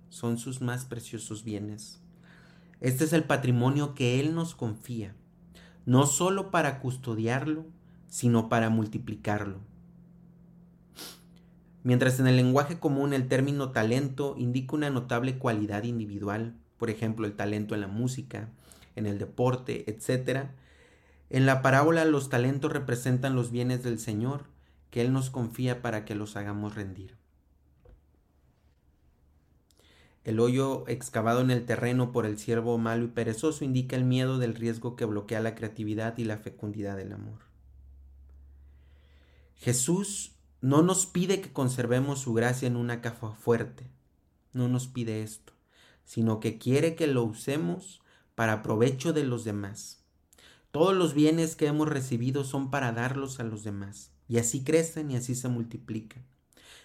son 0.10 0.38
sus 0.38 0.62
más 0.62 0.86
preciosos 0.86 1.44
bienes. 1.44 2.02
Este 2.82 3.04
es 3.04 3.14
el 3.14 3.24
patrimonio 3.24 3.94
que 3.94 4.20
Él 4.20 4.36
nos 4.36 4.56
confía, 4.56 5.16
no 5.86 6.06
solo 6.06 6.52
para 6.52 6.80
custodiarlo, 6.80 7.66
sino 8.08 8.50
para 8.50 8.70
multiplicarlo. 8.70 9.60
Mientras 11.84 12.20
en 12.20 12.28
el 12.28 12.36
lenguaje 12.36 12.80
común 12.80 13.14
el 13.14 13.28
término 13.28 13.72
talento 13.72 14.36
indica 14.38 14.76
una 14.76 14.90
notable 14.90 15.38
cualidad 15.38 15.84
individual, 15.84 16.56
por 16.78 16.90
ejemplo 16.90 17.26
el 17.26 17.36
talento 17.36 17.76
en 17.76 17.82
la 17.82 17.88
música, 17.88 18.50
en 18.96 19.06
el 19.06 19.18
deporte, 19.18 19.90
etc., 19.90 20.50
en 21.30 21.46
la 21.46 21.62
parábola 21.62 22.06
los 22.06 22.30
talentos 22.30 22.72
representan 22.74 23.36
los 23.36 23.52
bienes 23.52 23.84
del 23.84 24.00
Señor 24.00 24.46
que 24.90 25.02
Él 25.02 25.14
nos 25.14 25.30
confía 25.30 25.82
para 25.82 26.04
que 26.04 26.16
los 26.16 26.36
hagamos 26.36 26.76
rendir. 26.76 27.16
El 30.24 30.40
hoyo 30.40 30.84
excavado 30.88 31.42
en 31.42 31.50
el 31.50 31.66
terreno 31.66 32.12
por 32.12 32.26
el 32.26 32.38
siervo 32.38 32.78
malo 32.78 33.06
y 33.06 33.10
perezoso 33.10 33.64
indica 33.64 33.96
el 33.96 34.04
miedo 34.04 34.38
del 34.38 34.56
riesgo 34.56 34.96
que 34.96 35.06
bloquea 35.06 35.40
la 35.40 35.56
creatividad 35.56 36.18
y 36.18 36.26
la 36.26 36.38
fecundidad 36.38 36.98
del 36.98 37.14
amor. 37.14 37.40
Jesús 39.56 40.34
no 40.62 40.82
nos 40.82 41.06
pide 41.06 41.42
que 41.42 41.54
conservemos 41.54 42.20
su 42.20 42.34
gracia 42.34 42.68
en 42.68 42.76
una 42.76 43.02
caja 43.02 43.32
fuerte, 43.32 43.88
no 44.54 44.68
nos 44.68 44.88
pide 44.88 45.24
esto, 45.24 45.54
sino 46.06 46.40
que 46.40 46.58
quiere 46.58 46.96
que 46.96 47.08
lo 47.08 47.24
usemos 47.24 48.02
para 48.36 48.62
provecho 48.62 49.14
de 49.14 49.24
los 49.24 49.44
demás. 49.44 50.04
Todos 50.72 50.96
los 50.96 51.14
bienes 51.14 51.56
que 51.56 51.68
hemos 51.68 51.88
recibido 51.88 52.44
son 52.44 52.70
para 52.70 52.92
darlos 52.92 53.40
a 53.40 53.44
los 53.44 53.64
demás. 53.64 54.12
y 54.28 54.38
así 54.38 54.64
crecen 54.64 55.10
y 55.10 55.16
así 55.16 55.34
se 55.34 55.48
multiplican. 55.48 56.24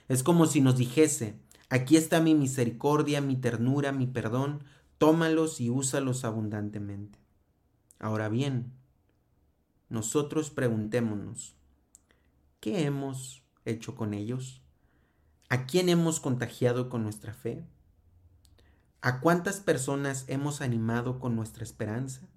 Es 0.09 0.23
como 0.23 0.47
si 0.47 0.62
nos 0.62 0.79
dijese, 0.79 1.38
aquí 1.75 1.97
está 1.97 2.21
mi 2.21 2.37
misericordia, 2.37 3.21
mi 3.21 3.35
ternura, 3.35 3.91
mi 3.91 4.07
perdón, 4.07 4.63
tómalos 4.97 5.61
y 5.61 5.71
úsalos 5.71 6.25
abundantemente. 6.25 7.19
Ahora 7.99 8.29
bien, 8.29 8.73
nosotros 9.89 10.51
preguntémonos, 10.51 11.57
¿qué 12.61 12.85
hemos 12.85 13.43
hecho 13.65 13.97
con 13.97 14.15
ellos? 14.15 14.63
¿A 15.49 15.67
quién 15.67 15.89
hemos 15.89 16.21
contagiado 16.21 16.89
con 16.89 17.03
nuestra 17.03 17.35
fe? 17.35 17.65
¿A 19.01 19.19
cuántas 19.19 19.59
personas 19.59 20.27
hemos 20.29 20.61
animado 20.61 21.19
con 21.19 21.35
nuestra 21.35 21.65
esperanza? 21.65 22.29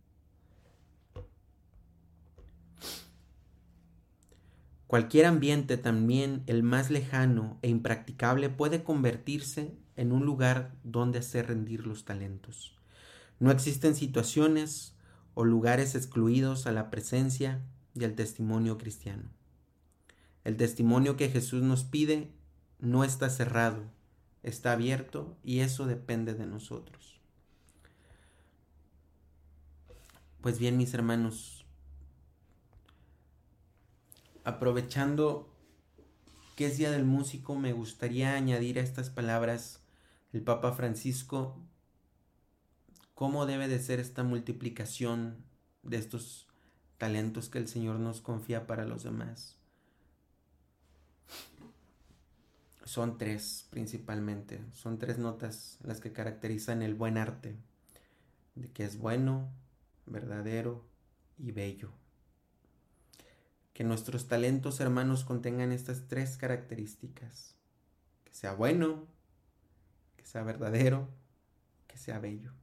Cualquier 4.87 5.25
ambiente, 5.25 5.77
también 5.77 6.43
el 6.47 6.63
más 6.63 6.89
lejano 6.89 7.59
e 7.61 7.67
impracticable, 7.67 8.49
puede 8.49 8.83
convertirse 8.83 9.73
en 9.97 10.13
un 10.13 10.25
lugar 10.25 10.73
donde 10.83 11.19
hacer 11.19 11.47
rendir 11.47 11.85
los 11.85 12.05
talentos. 12.05 12.73
No 13.39 13.51
existen 13.51 13.95
situaciones 13.95 14.95
o 15.33 15.43
lugares 15.43 15.93
excluidos 15.93 16.67
a 16.67 16.71
la 16.71 16.89
presencia 16.89 17.61
y 17.93 18.05
al 18.05 18.15
testimonio 18.15 18.77
cristiano. 18.77 19.29
El 20.45 20.55
testimonio 20.55 21.17
que 21.17 21.29
Jesús 21.29 21.61
nos 21.61 21.83
pide 21.83 22.31
no 22.79 23.03
está 23.03 23.29
cerrado, 23.29 23.83
está 24.41 24.71
abierto 24.71 25.35
y 25.43 25.59
eso 25.59 25.85
depende 25.85 26.33
de 26.33 26.45
nosotros. 26.45 27.19
Pues 30.41 30.59
bien, 30.59 30.77
mis 30.77 30.93
hermanos, 30.93 31.56
aprovechando 34.47 35.53
que 36.55 36.67
es 36.67 36.77
Día 36.77 36.89
del 36.89 37.03
Músico, 37.03 37.55
me 37.55 37.73
gustaría 37.73 38.33
añadir 38.33 38.79
a 38.79 38.81
estas 38.81 39.09
palabras 39.09 39.81
el 40.31 40.41
Papa 40.41 40.71
Francisco 40.71 41.61
cómo 43.13 43.45
debe 43.45 43.67
de 43.67 43.77
ser 43.79 43.99
esta 43.99 44.23
multiplicación 44.23 45.43
de 45.83 45.97
estos 45.97 46.47
talentos 46.97 47.49
que 47.49 47.57
el 47.57 47.67
Señor 47.67 47.99
nos 47.99 48.21
confía 48.21 48.67
para 48.67 48.85
los 48.85 49.03
demás. 49.03 49.57
Son 52.85 53.17
tres 53.17 53.67
principalmente, 53.69 54.63
son 54.71 54.97
tres 54.97 55.17
notas 55.17 55.77
las 55.83 55.99
que 55.99 56.13
caracterizan 56.13 56.81
el 56.81 56.95
buen 56.95 57.17
arte, 57.17 57.57
de 58.55 58.71
que 58.71 58.85
es 58.85 58.97
bueno, 58.97 59.49
verdadero 60.05 60.87
y 61.37 61.51
bello 61.51 61.91
que 63.77 63.83
nuestros 63.83 64.27
talentos 64.27 64.79
hermanos 64.79 65.23
contengan 65.23 65.71
estas 65.71 66.07
tres 66.07 66.35
características. 66.35 67.53
Que 68.23 68.33
sea 68.33 68.55
bueno, 68.55 69.05
que 70.15 70.25
sea 70.25 70.41
verdadero, 70.41 71.07
que 71.85 71.95
sea 71.95 72.17
bello. 72.17 72.53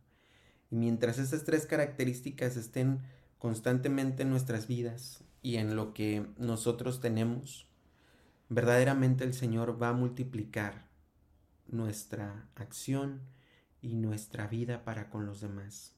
Y 0.73 0.75
mientras 0.75 1.19
esas 1.19 1.45
tres 1.45 1.67
características 1.67 2.57
estén 2.57 3.03
constantemente 3.39 4.25
en 4.25 4.31
nuestras 4.31 4.67
vidas 4.67 5.23
y 5.41 5.59
en 5.59 5.77
lo 5.77 5.95
que 5.95 6.27
nosotros 6.37 7.01
tenemos, 7.01 7.69
verdaderamente 8.49 9.23
el 9.23 9.35
Señor 9.35 9.81
va 9.81 9.91
a 9.91 9.93
multiplicar 9.93 10.89
nuestra 11.69 12.49
acción 12.57 13.21
y 13.81 13.95
nuestra 13.95 14.49
vida 14.49 14.83
para 14.83 15.11
con 15.11 15.27
los 15.27 15.41
demás. 15.41 15.95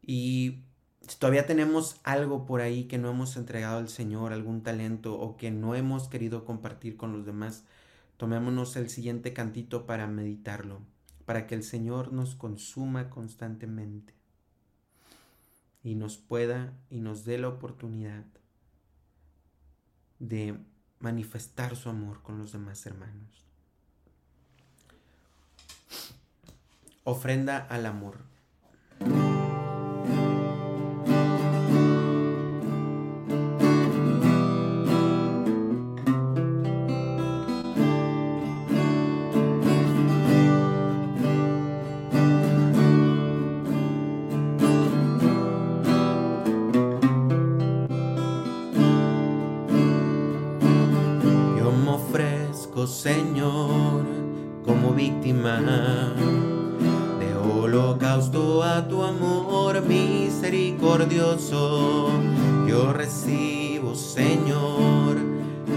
Y 0.00 0.62
si 1.08 1.18
todavía 1.18 1.46
tenemos 1.46 2.00
algo 2.04 2.44
por 2.44 2.60
ahí 2.60 2.84
que 2.84 2.98
no 2.98 3.10
hemos 3.10 3.36
entregado 3.36 3.78
al 3.78 3.88
Señor, 3.88 4.32
algún 4.32 4.62
talento 4.62 5.18
o 5.18 5.36
que 5.36 5.50
no 5.50 5.74
hemos 5.74 6.08
querido 6.08 6.44
compartir 6.44 6.96
con 6.96 7.12
los 7.12 7.24
demás, 7.24 7.64
tomémonos 8.18 8.76
el 8.76 8.90
siguiente 8.90 9.32
cantito 9.32 9.86
para 9.86 10.06
meditarlo, 10.06 10.80
para 11.24 11.46
que 11.46 11.54
el 11.54 11.62
Señor 11.62 12.12
nos 12.12 12.34
consuma 12.34 13.08
constantemente 13.08 14.14
y 15.82 15.94
nos 15.94 16.18
pueda 16.18 16.74
y 16.90 17.00
nos 17.00 17.24
dé 17.24 17.38
la 17.38 17.48
oportunidad 17.48 18.24
de 20.18 20.58
manifestar 20.98 21.74
su 21.74 21.88
amor 21.88 22.22
con 22.22 22.38
los 22.38 22.52
demás 22.52 22.84
hermanos. 22.84 23.46
Ofrenda 27.04 27.56
al 27.56 27.86
amor. 27.86 28.18
De 55.56 57.34
holocausto 57.34 58.62
a 58.62 58.86
tu 58.86 59.02
amor 59.02 59.80
misericordioso. 59.80 62.10
Yo 62.68 62.92
recibo, 62.92 63.94
Señor, 63.94 65.16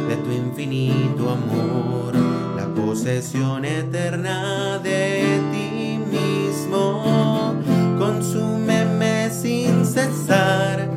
de 0.10 0.18
tu 0.18 0.30
infinito 0.30 1.30
amor, 1.30 2.14
la 2.58 2.68
posesión 2.76 3.64
eterna 3.64 4.78
de 4.80 5.40
ti 5.54 5.98
mismo. 6.18 7.56
Consúmeme 7.98 9.30
sin 9.30 9.86
cesar 9.86 10.90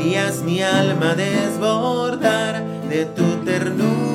y 0.00 0.14
haz 0.14 0.42
mi 0.42 0.62
alma 0.62 1.16
desbordar 1.16 2.64
de 2.88 3.06
tu 3.06 3.24
ternura 3.44 4.09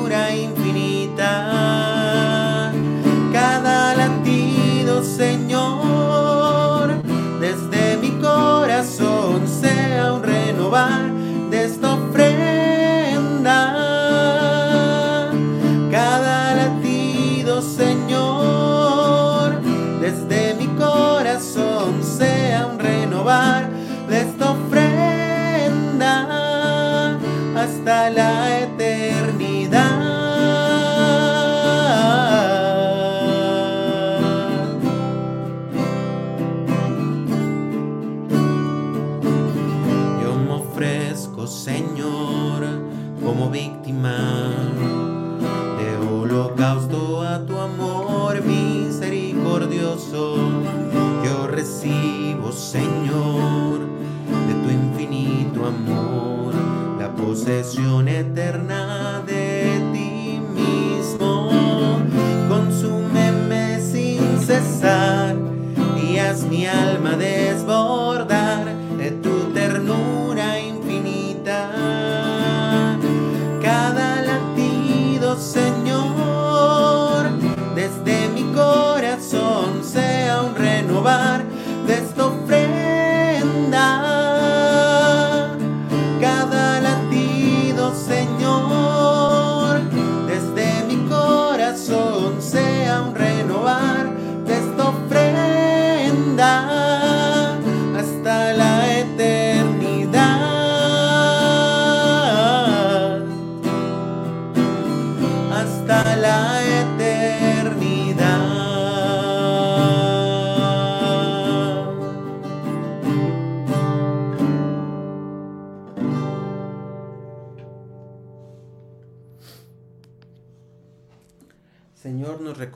posesión 41.46 41.95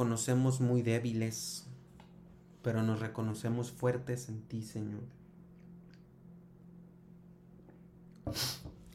reconocemos 0.00 0.62
muy 0.62 0.80
débiles, 0.80 1.66
pero 2.62 2.82
nos 2.82 3.00
reconocemos 3.00 3.70
fuertes 3.70 4.30
en 4.30 4.40
ti, 4.40 4.62
Señor. 4.62 5.02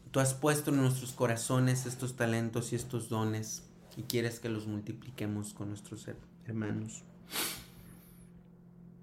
Tú 0.09 0.19
has 0.19 0.33
puesto 0.33 0.71
en 0.71 0.77
nuestros 0.77 1.11
corazones 1.11 1.85
estos 1.85 2.15
talentos 2.15 2.73
y 2.73 2.75
estos 2.75 3.07
dones 3.07 3.61
y 3.95 4.01
quieres 4.01 4.39
que 4.39 4.49
los 4.49 4.65
multipliquemos 4.65 5.53
con 5.53 5.69
nuestros 5.69 6.07
hermanos. 6.47 7.03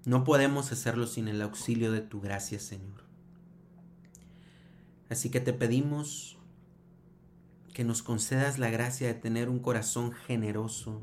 No 0.03 0.25
podemos 0.25 0.73
hacerlo 0.73 1.07
sin 1.07 1.29
el 1.29 1.41
auxilio 1.41 1.93
de 1.93 2.01
tu 2.01 2.19
gracia, 2.19 2.59
Señor. 2.59 3.01
Así 5.09 5.29
que 5.29 5.39
te 5.39 5.53
pedimos 5.53 6.35
que 7.73 7.85
nos 7.85 8.03
concedas 8.03 8.59
la 8.59 8.69
gracia 8.69 9.07
de 9.07 9.13
tener 9.13 9.47
un 9.47 9.59
corazón 9.59 10.11
generoso, 10.11 11.01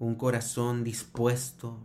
un 0.00 0.16
corazón 0.16 0.82
dispuesto, 0.82 1.78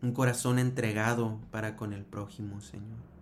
un 0.00 0.12
corazón 0.12 0.58
entregado 0.58 1.38
para 1.50 1.76
con 1.76 1.92
el 1.92 2.04
prójimo, 2.04 2.62
Señor. 2.62 3.12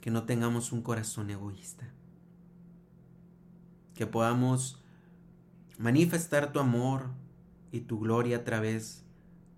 que 0.00 0.10
no 0.10 0.24
tengamos 0.24 0.72
un 0.72 0.82
corazón 0.82 1.30
egoísta, 1.30 1.86
que 3.94 4.06
podamos 4.06 4.82
manifestar 5.78 6.52
tu 6.52 6.58
amor 6.58 7.10
y 7.70 7.80
tu 7.80 8.00
gloria 8.00 8.38
a 8.38 8.44
través 8.44 9.04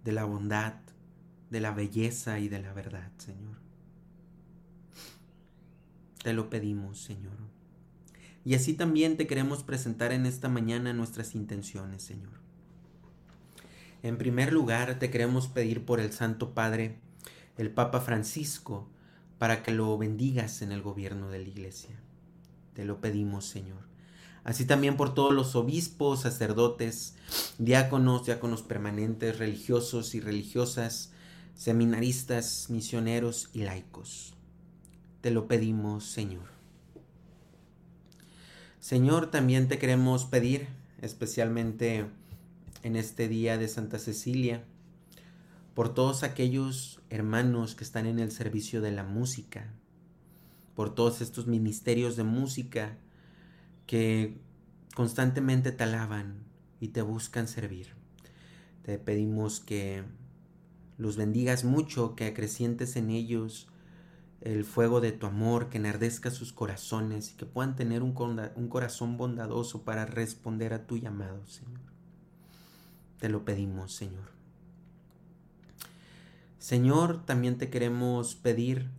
de 0.05 0.13
la 0.13 0.25
bondad, 0.25 0.75
de 1.51 1.61
la 1.61 1.71
belleza 1.71 2.41
y 2.41 2.49
de 2.49 2.61
la 2.61 2.73
verdad, 2.73 3.13
Señor. 3.19 3.57
Te 6.23 6.33
lo 6.33 6.51
pedimos, 6.51 6.99
Señor. 6.99 7.52
Y 8.45 8.55
así 8.55 8.75
también 8.75 9.17
te 9.17 9.27
queremos 9.27 9.63
presentar 9.63 10.13
en 10.13 10.27
esta 10.27 10.49
mañana 10.49 10.93
nuestras 10.93 11.35
intenciones, 11.35 12.03
Señor. 12.03 12.33
En 14.03 14.19
primer 14.19 14.53
lugar, 14.53 14.99
te 14.99 15.11
queremos 15.11 15.47
pedir 15.47 15.85
por 15.85 16.01
el 16.01 16.13
Santo 16.13 16.55
Padre, 16.55 16.99
el 17.57 17.71
Papa 17.71 18.01
Francisco, 18.01 18.89
para 19.39 19.63
que 19.63 19.71
lo 19.71 19.97
bendigas 19.97 20.63
en 20.63 20.73
el 20.73 20.83
gobierno 20.83 21.31
de 21.31 21.39
la 21.39 21.49
iglesia. 21.49 21.97
Te 22.75 22.85
lo 22.85 23.01
pedimos, 23.01 23.45
Señor. 23.45 23.93
Así 24.45 24.65
también 24.65 24.97
por 24.97 25.15
todos 25.15 25.33
los 25.33 25.55
obispos, 25.55 26.23
sacerdotes, 26.23 27.15
diáconos, 27.59 28.27
diáconos 28.27 28.63
permanentes, 28.63 29.39
religiosos 29.39 30.17
y 30.17 30.21
religiosas, 30.21 31.13
seminaristas, 31.55 32.71
misioneros 32.71 33.51
y 33.53 33.63
laicos. 33.63 34.35
Te 35.21 35.31
lo 35.31 35.47
pedimos, 35.47 36.07
Señor. 36.07 36.62
Señor, 38.83 39.31
también 39.31 39.69
te 39.69 39.79
queremos 39.79 40.25
pedir, 40.25 40.67
especialmente 41.01 42.05
en 42.83 42.97
este 42.97 43.29
día 43.29 43.57
de 43.57 43.69
Santa 43.69 44.01
Cecilia, 44.01 44.65
por 45.73 45.95
todos 45.95 46.25
aquellos 46.25 47.01
hermanos 47.09 47.77
que 47.77 47.85
están 47.85 48.07
en 48.07 48.19
el 48.19 48.33
servicio 48.33 48.81
de 48.81 48.91
la 48.91 49.05
música, 49.05 49.73
por 50.75 50.97
todos 50.97 51.21
estos 51.21 51.47
ministerios 51.47 52.17
de 52.17 52.25
música 52.25 52.99
que 53.87 54.41
constantemente 54.97 55.71
te 55.71 55.85
alaban 55.85 56.43
y 56.81 56.89
te 56.89 57.03
buscan 57.03 57.47
servir. 57.47 57.95
Te 58.83 58.99
pedimos 58.99 59.61
que 59.61 60.03
los 60.99 61.17
bendigas 61.17 61.63
mucho, 61.63 62.17
que 62.17 62.27
acrecientes 62.27 62.97
en 62.97 63.11
ellos 63.11 63.69
el 64.43 64.65
fuego 64.65 65.01
de 65.01 65.13
tu 65.13 65.27
amor, 65.27 65.69
que 65.69 65.79
enardezca 65.79 66.31
sus 66.31 66.53
corazones 66.53 67.31
y 67.31 67.35
que 67.35 67.47
puedan 67.47 67.77
tener 67.77 68.03
un, 68.03 68.13
corazón 68.13 69.17
bondadoso 69.17 69.85
para 69.85 70.05
responder 70.05 70.75
a 70.75 70.87
tu 70.87 70.97
llamado, 70.97 71.47
Señor. 71.47 71.81
Te 73.21 73.29
lo 73.29 73.45
pedimos, 73.45 73.95
Señor. 73.95 74.33
Señor, 76.59 77.25
también 77.25 77.57
te 77.57 77.71
queremos 77.71 78.35
pedir 78.35 78.91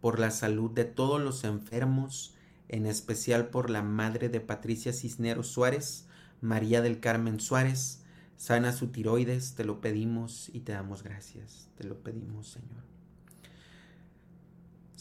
por 0.00 0.20
la 0.20 0.30
salud 0.30 0.70
de 0.70 0.84
todos 0.84 1.20
los 1.20 1.42
enfermos, 1.42 2.34
en 2.68 2.86
especial 2.86 3.48
por 3.48 3.70
la 3.70 3.82
madre 3.82 4.28
de 4.28 4.40
Patricia 4.40 4.92
Cisneros 4.92 5.48
Suárez, 5.48 6.06
María 6.40 6.80
del 6.80 7.00
Carmen 7.00 7.40
Suárez. 7.40 8.02
Sana 8.36 8.72
su 8.72 8.88
tiroides, 8.88 9.54
te 9.54 9.64
lo 9.64 9.80
pedimos 9.80 10.48
y 10.52 10.60
te 10.60 10.72
damos 10.72 11.02
gracias. 11.02 11.68
Te 11.76 11.84
lo 11.84 12.02
pedimos, 12.02 12.48
Señor. 12.48 12.91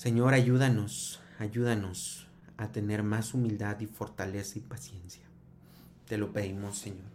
Señor, 0.01 0.33
ayúdanos, 0.33 1.19
ayúdanos 1.37 2.25
a 2.57 2.71
tener 2.71 3.03
más 3.03 3.35
humildad 3.35 3.79
y 3.81 3.85
fortaleza 3.85 4.57
y 4.57 4.61
paciencia. 4.63 5.21
Te 6.07 6.17
lo 6.17 6.33
pedimos, 6.33 6.79
Señor. 6.79 7.11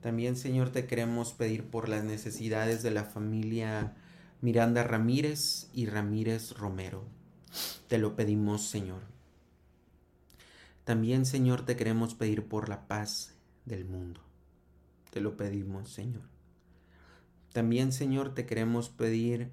También, 0.00 0.36
Señor, 0.36 0.70
te 0.70 0.86
queremos 0.86 1.32
pedir 1.32 1.64
por 1.64 1.88
las 1.88 2.04
necesidades 2.04 2.84
de 2.84 2.92
la 2.92 3.02
familia 3.02 3.96
Miranda 4.40 4.84
Ramírez 4.84 5.68
y 5.72 5.86
Ramírez 5.86 6.52
Romero. 6.52 7.02
Te 7.88 7.98
lo 7.98 8.14
pedimos, 8.14 8.68
Señor. 8.68 9.02
También, 10.84 11.26
Señor, 11.26 11.66
te 11.66 11.74
queremos 11.74 12.14
pedir 12.14 12.46
por 12.46 12.68
la 12.68 12.86
paz 12.86 13.34
del 13.64 13.84
mundo. 13.84 14.20
Te 15.10 15.20
lo 15.20 15.36
pedimos, 15.36 15.90
Señor. 15.92 16.22
También, 17.52 17.90
Señor, 17.90 18.32
te 18.32 18.46
queremos 18.46 18.90
pedir 18.90 19.50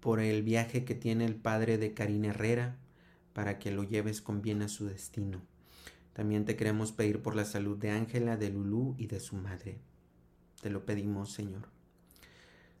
por 0.00 0.20
el 0.20 0.42
viaje 0.42 0.84
que 0.84 0.94
tiene 0.94 1.24
el 1.24 1.34
padre 1.34 1.78
de 1.78 1.94
Karina 1.94 2.28
Herrera, 2.28 2.76
para 3.32 3.58
que 3.58 3.70
lo 3.70 3.84
lleves 3.84 4.20
con 4.20 4.42
bien 4.42 4.62
a 4.62 4.68
su 4.68 4.86
destino. 4.86 5.42
También 6.12 6.44
te 6.44 6.56
queremos 6.56 6.92
pedir 6.92 7.22
por 7.22 7.36
la 7.36 7.44
salud 7.44 7.76
de 7.76 7.90
Ángela, 7.90 8.36
de 8.36 8.50
Lulú 8.50 8.94
y 8.98 9.06
de 9.06 9.20
su 9.20 9.36
madre. 9.36 9.78
Te 10.60 10.70
lo 10.70 10.84
pedimos, 10.84 11.32
Señor. 11.32 11.68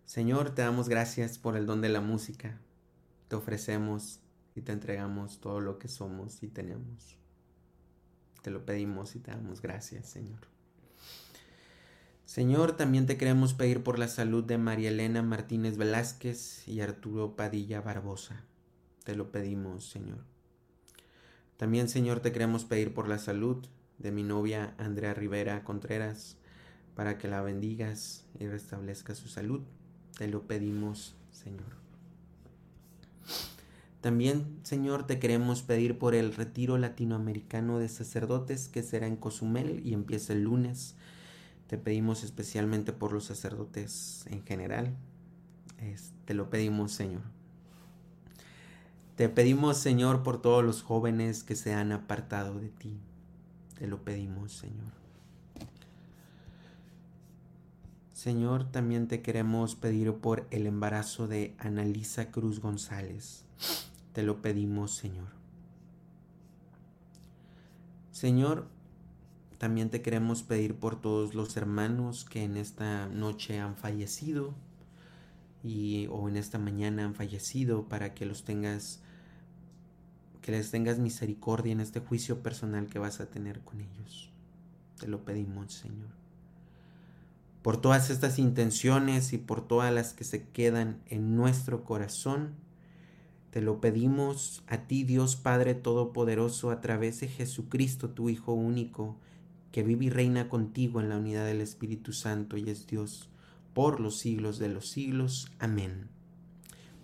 Señor, 0.04 0.54
te 0.54 0.62
damos 0.62 0.88
gracias 0.88 1.38
por 1.38 1.56
el 1.56 1.66
don 1.66 1.80
de 1.80 1.88
la 1.88 2.00
música. 2.00 2.58
Te 3.28 3.36
ofrecemos 3.36 4.20
y 4.56 4.62
te 4.62 4.72
entregamos 4.72 5.38
todo 5.38 5.60
lo 5.60 5.78
que 5.78 5.86
somos 5.86 6.42
y 6.42 6.48
tenemos. 6.48 7.16
Te 8.42 8.50
lo 8.50 8.64
pedimos 8.64 9.14
y 9.14 9.20
te 9.20 9.30
damos 9.30 9.62
gracias, 9.62 10.08
Señor. 10.08 10.57
Señor, 12.28 12.76
también 12.76 13.06
te 13.06 13.16
queremos 13.16 13.54
pedir 13.54 13.82
por 13.82 13.98
la 13.98 14.06
salud 14.06 14.44
de 14.44 14.58
María 14.58 14.90
Elena 14.90 15.22
Martínez 15.22 15.78
Velázquez 15.78 16.68
y 16.68 16.82
Arturo 16.82 17.36
Padilla 17.36 17.80
Barbosa. 17.80 18.44
Te 19.02 19.16
lo 19.16 19.32
pedimos, 19.32 19.88
Señor. 19.88 20.18
También, 21.56 21.88
Señor, 21.88 22.20
te 22.20 22.30
queremos 22.30 22.66
pedir 22.66 22.92
por 22.92 23.08
la 23.08 23.16
salud 23.16 23.66
de 23.96 24.12
mi 24.12 24.24
novia 24.24 24.74
Andrea 24.76 25.14
Rivera 25.14 25.64
Contreras, 25.64 26.36
para 26.94 27.16
que 27.16 27.28
la 27.28 27.40
bendigas 27.40 28.26
y 28.38 28.46
restablezca 28.46 29.14
su 29.14 29.28
salud. 29.28 29.62
Te 30.18 30.28
lo 30.28 30.42
pedimos, 30.42 31.16
Señor. 31.30 31.78
También, 34.02 34.60
Señor, 34.64 35.06
te 35.06 35.18
queremos 35.18 35.62
pedir 35.62 35.96
por 35.96 36.14
el 36.14 36.34
retiro 36.34 36.76
latinoamericano 36.76 37.78
de 37.78 37.88
sacerdotes 37.88 38.68
que 38.68 38.82
será 38.82 39.06
en 39.06 39.16
Cozumel 39.16 39.80
y 39.82 39.94
empieza 39.94 40.34
el 40.34 40.42
lunes. 40.42 40.94
Te 41.68 41.76
pedimos 41.76 42.24
especialmente 42.24 42.92
por 42.92 43.12
los 43.12 43.24
sacerdotes 43.24 44.24
en 44.26 44.42
general. 44.44 44.96
te 46.24 46.34
lo 46.34 46.50
pedimos, 46.50 46.92
Señor. 46.92 47.22
Te 49.16 49.28
pedimos, 49.28 49.76
Señor, 49.76 50.22
por 50.22 50.40
todos 50.40 50.64
los 50.64 50.82
jóvenes 50.82 51.44
que 51.44 51.56
se 51.56 51.74
han 51.74 51.92
apartado 51.92 52.58
de 52.58 52.70
ti. 52.70 52.98
Te 53.78 53.86
lo 53.86 54.02
pedimos, 54.02 54.52
Señor. 54.52 54.92
Señor, 58.14 58.64
también 58.70 59.06
te 59.06 59.20
queremos 59.20 59.76
pedir 59.76 60.14
por 60.14 60.46
el 60.50 60.66
embarazo 60.66 61.28
de 61.28 61.54
Analisa 61.58 62.30
Cruz 62.30 62.60
González. 62.60 63.44
Te 64.12 64.22
lo 64.22 64.40
pedimos, 64.40 64.94
Señor. 64.94 65.28
Señor, 68.10 68.66
también 69.58 69.90
te 69.90 70.02
queremos 70.02 70.42
pedir 70.42 70.76
por 70.76 71.00
todos 71.00 71.34
los 71.34 71.56
hermanos 71.56 72.24
que 72.24 72.44
en 72.44 72.56
esta 72.56 73.08
noche 73.08 73.58
han 73.58 73.76
fallecido 73.76 74.54
y 75.64 76.06
o 76.10 76.28
en 76.28 76.36
esta 76.36 76.58
mañana 76.58 77.04
han 77.04 77.14
fallecido 77.14 77.88
para 77.88 78.14
que 78.14 78.24
los 78.24 78.44
tengas 78.44 79.00
que 80.40 80.52
les 80.52 80.70
tengas 80.70 80.98
misericordia 80.98 81.72
en 81.72 81.80
este 81.80 82.00
juicio 82.00 82.42
personal 82.42 82.86
que 82.86 82.98
vas 82.98 83.20
a 83.20 83.26
tener 83.26 83.60
con 83.60 83.80
ellos. 83.80 84.30
Te 84.98 85.06
lo 85.08 85.24
pedimos, 85.24 85.74
Señor. 85.74 86.08
Por 87.62 87.80
todas 87.80 88.08
estas 88.08 88.38
intenciones 88.38 89.32
y 89.32 89.38
por 89.38 89.66
todas 89.66 89.92
las 89.92 90.14
que 90.14 90.24
se 90.24 90.48
quedan 90.48 91.02
en 91.06 91.36
nuestro 91.36 91.84
corazón, 91.84 92.54
Te 93.50 93.62
lo 93.62 93.80
pedimos 93.80 94.62
a 94.66 94.86
ti, 94.86 95.04
Dios 95.04 95.36
Padre 95.36 95.74
Todopoderoso, 95.74 96.70
a 96.70 96.80
través 96.80 97.20
de 97.20 97.28
Jesucristo, 97.28 98.10
tu 98.10 98.28
Hijo 98.28 98.52
único, 98.52 99.16
que 99.72 99.82
vive 99.82 100.06
y 100.06 100.10
reina 100.10 100.48
contigo 100.48 101.00
en 101.00 101.08
la 101.08 101.16
unidad 101.16 101.46
del 101.46 101.60
Espíritu 101.60 102.12
Santo 102.12 102.56
y 102.56 102.70
es 102.70 102.86
Dios, 102.86 103.28
por 103.74 104.00
los 104.00 104.18
siglos 104.18 104.58
de 104.58 104.68
los 104.68 104.88
siglos. 104.88 105.50
Amén. 105.58 106.08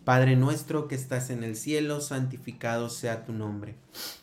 Padre 0.05 0.37
nuestro 0.37 0.89
que 0.89 0.95
estás 0.95 1.31
en 1.31 1.45
el 1.45 1.57
cielo, 1.57 2.01
santificado 2.01 2.91
sea 2.91 3.25
tu 3.25 3.33
nombre. 3.33 3.77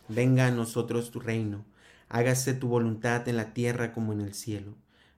Venga 0.08 0.47
a 0.47 0.51
nosotros 0.51 1.12
tu 1.12 1.19
reino. 1.19 1.65
Hágase 2.10 2.54
tu 2.54 2.67
voluntad 2.67 3.27
en 3.27 3.38
la 3.38 3.54
tierra 3.54 3.93
como 3.93 4.13
en 4.13 4.21
el 4.21 4.34
cielo. 4.34 4.75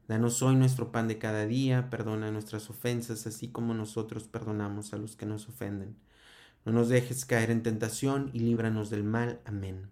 Danos 0.08 0.42
hoy 0.42 0.56
nuestro 0.56 0.92
pan 0.92 1.08
de 1.08 1.18
cada 1.18 1.46
día, 1.46 1.90
perdona 1.90 2.32
nuestras 2.32 2.70
ofensas, 2.70 3.26
así 3.26 3.48
como 3.48 3.74
nosotros 3.74 4.24
perdonamos 4.26 4.94
a 4.94 4.98
los 4.98 5.16
que 5.16 5.26
nos 5.26 5.48
ofenden 5.50 5.96
no 6.66 6.72
nos 6.72 6.90
dejes 6.90 7.26
caer 7.26 7.52
en 7.52 7.62
tentación 7.62 8.30
y 8.34 8.40
líbranos 8.40 8.90
del 8.90 9.04
mal. 9.04 9.42
Amén. 9.46 9.92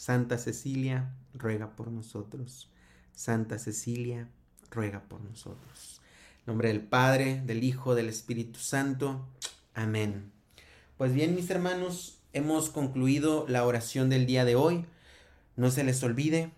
Santa 0.00 0.38
Cecilia, 0.38 1.14
ruega 1.34 1.76
por 1.76 1.90
nosotros. 1.90 2.70
Santa 3.12 3.58
Cecilia, 3.58 4.30
ruega 4.70 5.02
por 5.02 5.20
nosotros. 5.20 6.00
En 6.38 6.44
nombre 6.46 6.68
del 6.68 6.80
Padre, 6.80 7.42
del 7.44 7.62
Hijo, 7.62 7.94
del 7.94 8.08
Espíritu 8.08 8.60
Santo. 8.60 9.28
Amén. 9.74 10.32
Pues 10.96 11.12
bien, 11.12 11.34
mis 11.34 11.50
hermanos, 11.50 12.18
hemos 12.32 12.70
concluido 12.70 13.44
la 13.46 13.66
oración 13.66 14.08
del 14.08 14.24
día 14.24 14.46
de 14.46 14.54
hoy. 14.54 14.86
No 15.56 15.70
se 15.70 15.84
les 15.84 16.02
olvide 16.02 16.50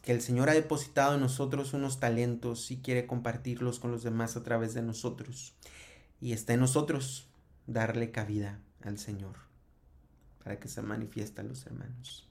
que 0.00 0.12
el 0.12 0.22
Señor 0.22 0.48
ha 0.48 0.54
depositado 0.54 1.16
en 1.16 1.20
nosotros 1.20 1.74
unos 1.74 2.00
talentos 2.00 2.70
y 2.70 2.78
quiere 2.78 3.06
compartirlos 3.06 3.80
con 3.80 3.90
los 3.90 4.02
demás 4.02 4.34
a 4.34 4.42
través 4.42 4.72
de 4.72 4.80
nosotros. 4.80 5.52
Y 6.22 6.32
está 6.32 6.54
en 6.54 6.60
nosotros 6.60 7.28
darle 7.66 8.12
cabida 8.12 8.60
al 8.82 8.98
Señor 8.98 9.36
para 10.42 10.58
que 10.58 10.68
se 10.68 10.80
manifiesten 10.80 11.48
los 11.48 11.66
hermanos. 11.66 12.25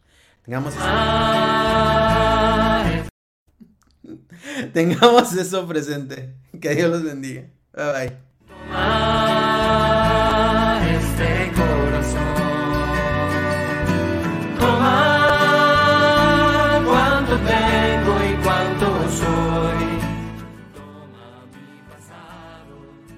Tengamos 0.45 0.75
eso. 0.75 0.86
Tengamos 4.73 5.34
eso 5.34 5.67
presente. 5.67 6.36
Que 6.62 6.75
Dios 6.75 6.91
los 6.91 7.03
bendiga. 7.03 7.49
Bye 7.73 7.93
bye. 7.93 8.17